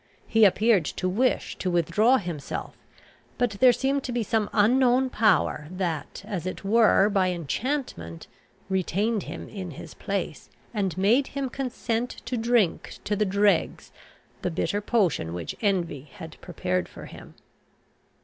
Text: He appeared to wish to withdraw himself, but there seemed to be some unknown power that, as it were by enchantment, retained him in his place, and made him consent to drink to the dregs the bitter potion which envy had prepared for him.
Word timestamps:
He 0.25 0.45
appeared 0.45 0.85
to 0.85 1.07
wish 1.07 1.55
to 1.57 1.69
withdraw 1.69 2.17
himself, 2.17 2.75
but 3.37 3.51
there 3.59 3.71
seemed 3.71 4.03
to 4.05 4.11
be 4.11 4.23
some 4.23 4.49
unknown 4.51 5.11
power 5.11 5.67
that, 5.69 6.23
as 6.25 6.47
it 6.47 6.63
were 6.65 7.07
by 7.07 7.29
enchantment, 7.29 8.25
retained 8.67 9.21
him 9.29 9.47
in 9.47 9.69
his 9.69 9.93
place, 9.93 10.49
and 10.73 10.97
made 10.97 11.27
him 11.37 11.49
consent 11.51 12.09
to 12.25 12.35
drink 12.35 12.97
to 13.03 13.15
the 13.15 13.25
dregs 13.25 13.91
the 14.41 14.49
bitter 14.49 14.81
potion 14.81 15.35
which 15.35 15.55
envy 15.61 16.09
had 16.13 16.41
prepared 16.41 16.89
for 16.89 17.05
him. 17.05 17.35